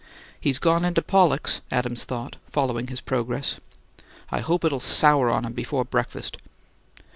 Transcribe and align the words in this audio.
"He's 0.39 0.57
gone 0.57 0.83
into 0.83 1.03
Pollocks'," 1.03 1.61
Adams 1.69 2.05
thought, 2.05 2.37
following 2.49 2.87
this 2.87 2.99
progress. 3.01 3.57
"I 4.31 4.39
hope 4.39 4.65
it'll 4.65 4.79
sour 4.79 5.29
on 5.29 5.45
'em 5.45 5.53
before 5.53 5.85
breakfast. 5.85 6.37